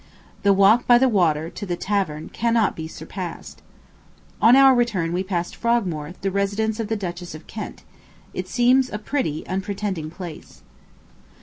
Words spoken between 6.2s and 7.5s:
the residence of the Duchess of